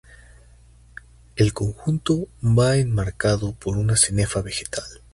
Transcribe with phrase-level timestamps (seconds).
[1.35, 4.89] El conjunto va en marcado por una cenefa vegetal.